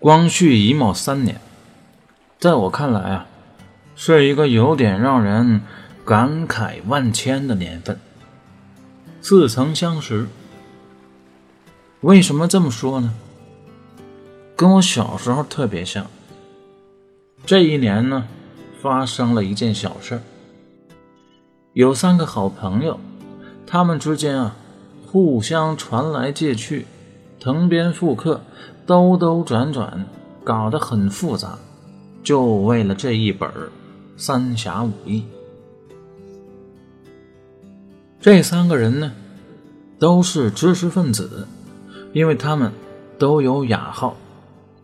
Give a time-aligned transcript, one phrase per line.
[0.00, 1.40] 光绪乙卯三年，
[2.38, 3.26] 在我看来啊，
[3.96, 5.60] 是一个有点让人
[6.04, 7.98] 感慨万千的年份。
[9.20, 10.28] 似曾相识，
[12.02, 13.12] 为什么这么说呢？
[14.54, 16.06] 跟我小时候特别像。
[17.44, 18.28] 这一年呢，
[18.80, 20.22] 发生了一件小事
[21.72, 23.00] 有三个好朋友，
[23.66, 24.54] 他们之间啊，
[25.04, 26.86] 互相传来借去。
[27.40, 28.40] 藤编复刻，
[28.84, 30.06] 兜兜转转，
[30.42, 31.58] 搞得很复杂，
[32.24, 33.48] 就为了这一本
[34.16, 35.20] 《三侠五义》。
[38.20, 39.12] 这三个人呢，
[40.00, 41.46] 都是知识分子，
[42.12, 42.72] 因为他们
[43.18, 44.16] 都有雅号，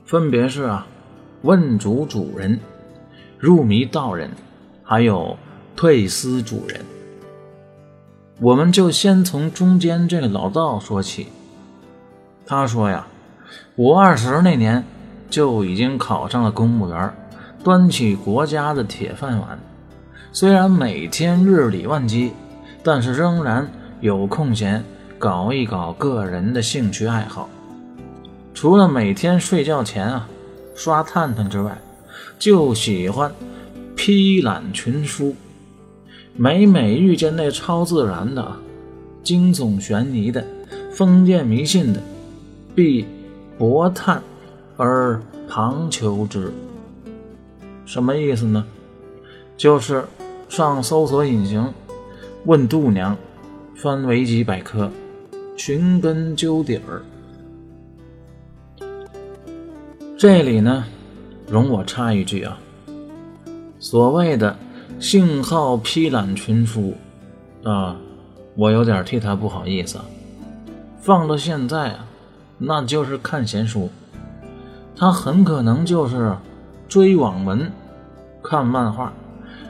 [0.07, 0.87] 分别是啊，
[1.43, 2.61] 问主主人、
[3.39, 4.31] 入迷道人，
[4.85, 5.37] 还有
[5.75, 6.81] 退思主人。
[8.41, 11.27] 我们就先从中间这个老道说起。
[12.47, 13.07] 他说呀，
[13.75, 14.85] 我二十那年
[15.31, 17.13] 就已经考上了公务员，
[17.63, 19.59] 端起国家的铁饭碗。
[20.31, 22.33] 虽然每天日理万机，
[22.83, 23.67] 但是仍然
[24.01, 24.85] 有空闲
[25.19, 27.49] 搞一搞个人的兴趣爱好。
[28.53, 30.29] 除了每天睡觉前啊
[30.75, 31.79] 刷探探之外，
[32.39, 33.33] 就喜欢
[33.97, 35.35] 批览群书。
[36.37, 38.57] 每每遇见那超自然的、
[39.23, 40.45] 惊悚悬疑的、
[40.93, 42.01] 封建迷信的。
[42.75, 43.07] 必
[43.57, 44.21] 博探
[44.77, 46.53] 而旁求之，
[47.87, 48.65] 什么意思呢？
[49.57, 50.05] 就是
[50.49, 51.73] 上搜索引擎
[52.45, 53.17] 问度娘，
[53.77, 54.91] 翻维基百科，
[55.57, 57.03] 寻根究底儿。
[60.19, 60.85] 这里呢，
[61.47, 62.59] 容我插一句啊，
[63.79, 64.57] 所谓的
[64.99, 66.95] 信号批览群书
[67.63, 67.97] 啊，
[68.57, 70.01] 我有点替他不好意思。
[70.99, 72.09] 放到现在啊。
[72.59, 73.91] 那就是看闲书，
[74.97, 76.37] 他很可能就是
[76.89, 77.71] 追网文、
[78.43, 79.13] 看漫画、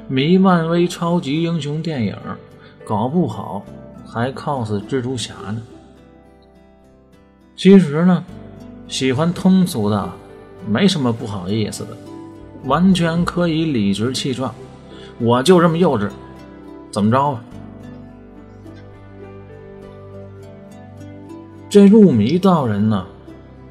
[0.08, 2.16] 迷漫威超级英雄电影，
[2.86, 3.64] 搞不好
[4.06, 5.62] 还 cos 蜘蛛侠呢。
[7.56, 8.22] 其实呢，
[8.86, 10.10] 喜欢通俗的
[10.68, 11.96] 没什么不好意思的，
[12.64, 14.54] 完全可以理直气壮。
[15.18, 16.10] 我就这么幼稚，
[16.90, 17.40] 怎么着吧？
[21.74, 23.04] 这入迷道人呢，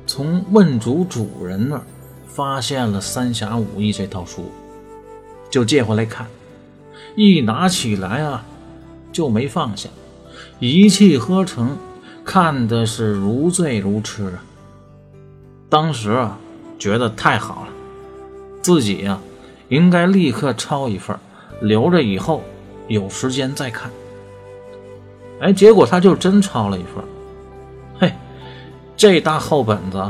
[0.05, 1.83] 从问主主人那儿
[2.27, 4.51] 发现了《三侠五义》这套书，
[5.49, 6.27] 就借回来看。
[7.15, 8.43] 一拿起来啊，
[9.13, 9.87] 就没放下，
[10.59, 11.77] 一气呵成，
[12.25, 14.43] 看的是如醉如痴啊。
[15.69, 16.37] 当时啊，
[16.77, 17.69] 觉得太好了，
[18.61, 19.17] 自己呀，
[19.69, 21.17] 应该立刻抄一份，
[21.61, 22.43] 留着以后
[22.89, 23.89] 有时间再看。
[25.39, 27.01] 哎，结果他就真抄了一份。
[28.95, 30.01] 这大厚本子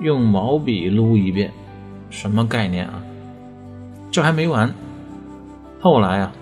[0.00, 1.52] 用毛笔撸一遍，
[2.08, 3.02] 什么概念啊？
[4.10, 4.74] 这还没完，
[5.80, 6.32] 后来啊，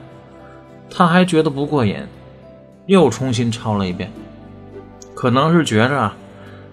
[0.88, 1.96] 他还觉得不过瘾，
[2.86, 4.10] 又重新抄了一遍。
[5.14, 6.16] 可能是觉着啊，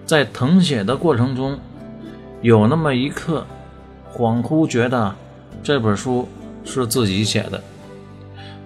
[0.06, 1.58] 在誊写的过程中，
[2.40, 3.44] 有那么一刻，
[4.14, 5.14] 恍惚觉得
[5.62, 6.28] 这本书
[6.64, 7.62] 是自己写的，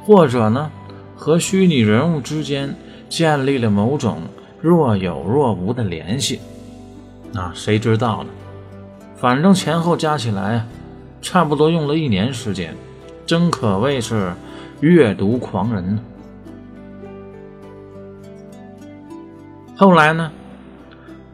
[0.04, 0.70] 或者呢，
[1.16, 2.76] 和虚拟人物之间
[3.08, 4.18] 建立了某种。
[4.62, 6.38] 若有若无的联系，
[7.34, 8.30] 啊谁知道呢？
[9.16, 10.66] 反正前后加起来，
[11.20, 12.74] 差不多用了一年时间，
[13.26, 14.32] 真可谓是
[14.80, 15.98] 阅读狂人。
[19.76, 20.30] 后来呢，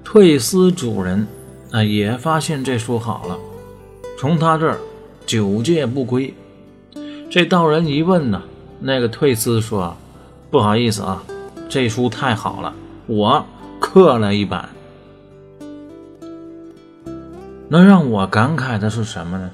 [0.05, 1.27] 退思主人
[1.73, 3.39] 啊也发现这书好了，
[4.19, 4.78] 从他这儿
[5.25, 6.34] 九戒不归。
[7.31, 8.43] 这道人一问呢，
[8.81, 9.97] 那个退思说
[10.51, 11.23] ：“不好意思啊，
[11.69, 12.73] 这书太好了。”
[13.07, 13.45] 我
[13.81, 14.69] 刻了一版，
[17.69, 19.50] 能让我感慨的是什么呢？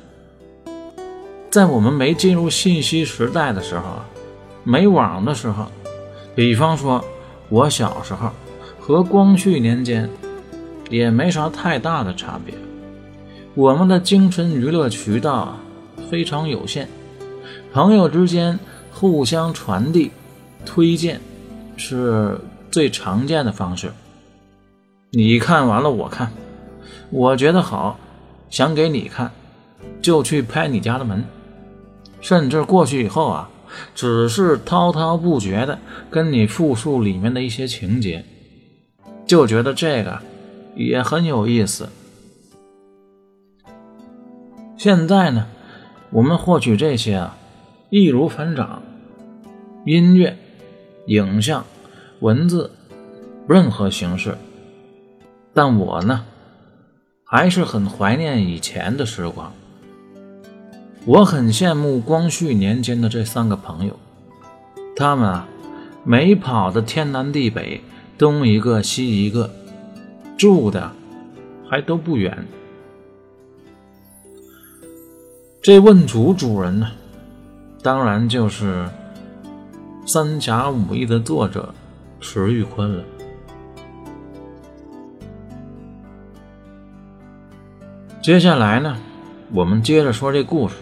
[1.50, 4.06] 在我们没进入信息时代的时候啊，
[4.64, 5.66] 没网的时候，
[6.34, 7.04] 比方说
[7.48, 8.30] 我小时候
[8.78, 10.08] 和光绪年间
[10.90, 12.54] 也没啥太大的差别，
[13.54, 15.56] 我们的精神娱乐渠道
[16.10, 16.88] 非常有限，
[17.72, 18.58] 朋友之间
[18.92, 20.10] 互相传递、
[20.64, 21.20] 推荐
[21.76, 22.38] 是。
[22.72, 23.92] 最常见的方式，
[25.10, 26.32] 你看完了我看，
[27.12, 27.98] 我觉得好，
[28.48, 29.30] 想给你看，
[30.00, 31.22] 就去拍你家的门，
[32.22, 33.50] 甚至过去以后啊，
[33.94, 35.78] 只是滔滔不绝的
[36.10, 38.24] 跟你复述里面的一些情节，
[39.26, 40.18] 就觉得这个
[40.74, 41.88] 也很有意思。
[44.78, 45.46] 现在呢，
[46.10, 47.36] 我们获取这些啊，
[47.90, 48.82] 易如反掌，
[49.84, 50.36] 音乐、
[51.06, 51.64] 影像。
[52.20, 52.70] 文字，
[53.48, 54.38] 任何形式，
[55.52, 56.24] 但我呢，
[57.34, 59.50] 还是很怀念以前的时光。
[61.06, 63.98] 我很羡慕光绪年间的这三个朋友，
[64.94, 65.48] 他们啊，
[66.04, 67.80] 没跑的天南地北，
[68.18, 69.50] 东一个西一个，
[70.36, 70.92] 住的
[71.66, 72.46] 还都不远。
[75.62, 76.90] 这问主主人呢，
[77.82, 78.84] 当然就是
[80.06, 81.74] 《三侠五义》的作者
[82.20, 83.02] 迟玉坤了。
[88.22, 88.96] 接下来呢，
[89.52, 90.76] 我们接着说这故事。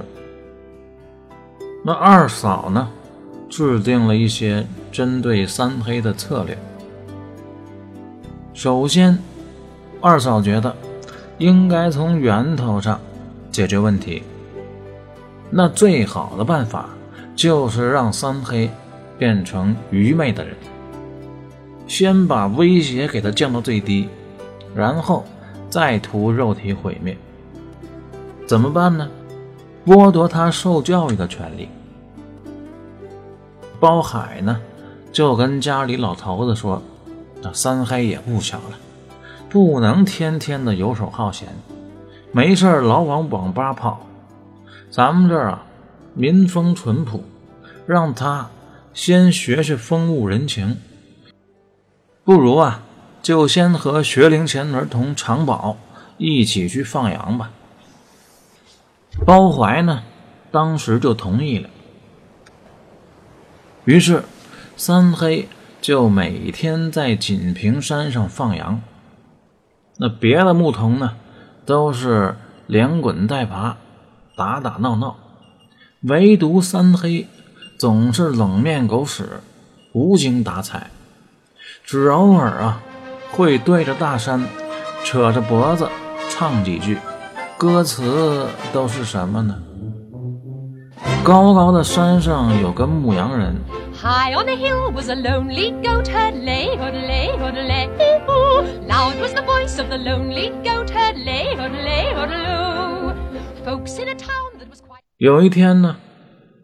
[1.83, 2.87] 那二嫂呢，
[3.49, 6.59] 制定了一些针对三黑的策略。
[8.53, 9.19] 首先，
[10.03, 10.77] 二嫂觉得
[11.39, 13.01] 应该从源头上
[13.51, 14.23] 解决问题。
[15.49, 16.91] 那最好的办法
[17.35, 18.71] 就是让三黑
[19.19, 20.55] 变成愚昧的人，
[21.87, 24.11] 先把威胁给他降到最低，
[24.75, 25.25] 然后
[25.71, 27.17] 再图肉体毁灭。
[28.50, 29.08] 怎么办呢？
[29.87, 31.69] 剥夺他受教育的权利。
[33.79, 34.61] 包海呢，
[35.12, 36.82] 就跟家里老头子说
[37.41, 38.76] ：“那三黑也不小了，
[39.49, 41.47] 不能天天的游手好闲，
[42.32, 44.05] 没事老往网吧跑。
[44.91, 45.62] 咱们这儿啊，
[46.14, 47.23] 民风淳朴，
[47.87, 48.50] 让他
[48.93, 50.76] 先学学风物人情。
[52.25, 52.82] 不如啊，
[53.23, 55.76] 就先和学龄前儿童长宝
[56.19, 57.52] 一起去放羊吧。”
[59.25, 60.03] 包怀呢，
[60.51, 61.69] 当时就同意了。
[63.85, 64.25] 于是，
[64.77, 65.49] 三黑
[65.81, 68.81] 就每天在锦屏山上放羊。
[69.99, 71.17] 那别的牧童呢，
[71.65, 72.37] 都是
[72.67, 73.77] 连滚带爬，
[74.37, 75.17] 打打闹闹，
[76.03, 77.27] 唯独三黑
[77.79, 79.41] 总是冷面狗屎，
[79.93, 80.91] 无精打采，
[81.85, 82.81] 只偶尔啊
[83.31, 84.45] 会对着大山
[85.05, 85.89] 扯着脖子
[86.31, 86.97] 唱几句。
[87.61, 89.55] 歌词都是什么呢？
[91.23, 93.55] 高高的山上有个牧羊人。
[93.93, 96.75] High on hill was a lonely goat herd, lay.
[98.89, 103.12] Loud was the voice of the lonely goat herd, lay loo.
[103.62, 105.03] Folks in a town that was quite.
[105.19, 105.97] 有一天呢，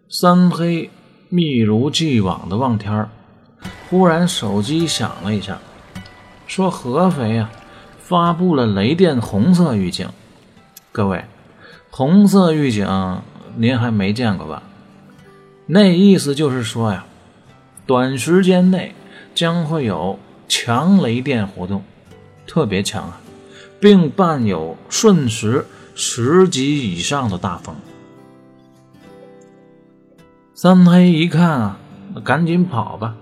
[0.09, 0.89] 三黑
[1.29, 3.11] 密如既往的望天儿，
[3.91, 5.59] 忽然手机响了一下，
[6.47, 7.51] 说合肥啊
[7.99, 10.09] 发布了雷电红色预警。
[10.97, 11.27] 各位，
[11.91, 13.21] 红色预警
[13.57, 14.63] 您还没见过吧？
[15.67, 17.05] 那意思就是说呀，
[17.85, 18.95] 短时间内
[19.35, 21.85] 将会有强雷电活动，
[22.47, 23.21] 特别强啊，
[23.79, 27.77] 并伴有瞬时十级以上的大风。
[30.55, 31.79] 三黑一看啊，
[32.25, 33.15] 赶紧跑吧。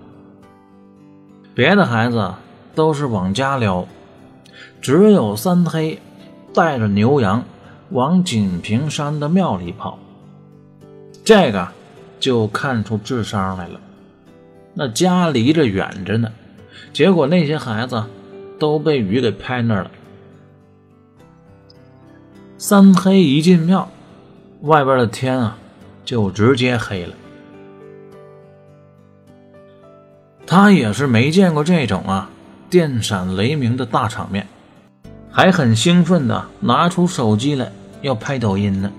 [1.54, 2.34] 别的孩子
[2.76, 3.84] 都是往家撩，
[4.80, 6.00] 只有三黑
[6.54, 7.42] 带着牛羊。
[7.90, 9.98] 往锦屏山的庙里跑，
[11.24, 11.68] 这个
[12.18, 13.80] 就看出智商来了。
[14.72, 16.32] 那家离着远着呢，
[16.92, 18.04] 结果那些孩子
[18.58, 19.90] 都被雨给拍那儿了。
[22.58, 23.88] 三黑一进庙，
[24.62, 25.56] 外边的天啊
[26.04, 27.14] 就直接黑了。
[30.46, 32.30] 他也是没见过这种啊
[32.68, 34.46] 电闪雷鸣的大场面，
[35.36, 37.72] 还很兴奋的拿出手机来。
[38.02, 38.92] 要拍抖音呢，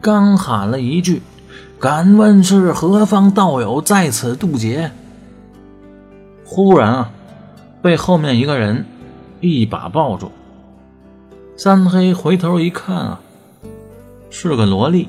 [0.00, 1.20] 刚喊了一句
[1.78, 4.90] “敢问是何方道友在此渡劫”，
[6.46, 7.10] 忽然啊，
[7.82, 8.86] 被后面一个人
[9.42, 10.32] 一把抱住。
[11.58, 13.20] 三黑回头一看啊，
[14.30, 15.08] 是个萝莉。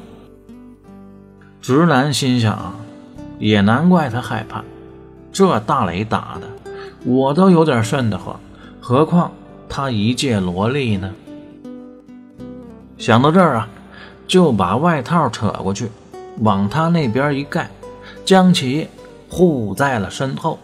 [1.62, 2.76] 直男心想，
[3.40, 4.66] 也难怪他害怕，
[5.32, 6.72] 这大雷打的，
[7.06, 8.38] 我都有点瘆得慌，
[8.82, 9.32] 何况
[9.70, 11.14] 他一介萝莉呢？
[12.98, 13.70] 想到这儿啊，
[14.28, 15.90] 就把外套扯过去，
[16.40, 17.70] 往他那边一盖，
[18.26, 18.88] 将其
[19.30, 20.58] 护在了身后。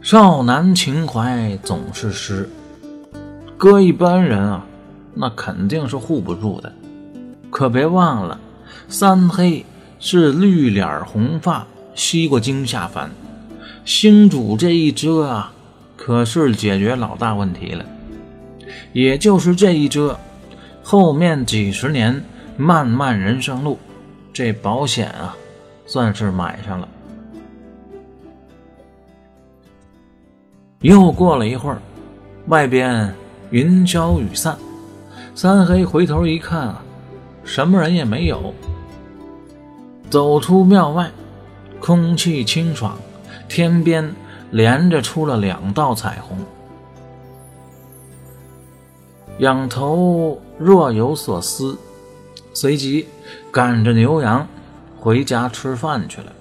[0.00, 2.48] 少男情怀总是诗，
[3.56, 4.64] 搁一般人啊，
[5.14, 6.72] 那肯定是护不住的。
[7.50, 8.38] 可别忘了，
[8.88, 9.64] 三黑
[9.98, 13.10] 是绿脸红发，西瓜精下凡，
[13.84, 15.52] 星主这一遮啊，
[15.96, 17.84] 可是解决老大问题了。
[18.92, 20.18] 也就是这一遮，
[20.82, 22.22] 后面几十年
[22.56, 23.78] 漫漫人生路，
[24.32, 25.36] 这保险啊，
[25.86, 26.88] 算是买上了。
[30.80, 31.80] 又过了一会儿，
[32.46, 33.12] 外边
[33.50, 34.56] 云消雨散，
[35.34, 36.82] 三黑回头一看啊，
[37.44, 38.54] 什么人也没有。
[40.08, 41.10] 走出庙外，
[41.80, 42.96] 空气清爽，
[43.48, 44.14] 天边
[44.50, 46.38] 连着出了两道彩虹。
[49.38, 51.78] 仰头若有所思，
[52.54, 53.06] 随即
[53.50, 54.46] 赶着牛羊
[54.98, 56.32] 回家吃饭去了。